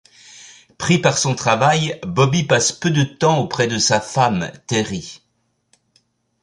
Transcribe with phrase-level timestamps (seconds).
[0.79, 5.21] Pris par son travail, Bobby passe peu de temps auprès de sa femme, Terry.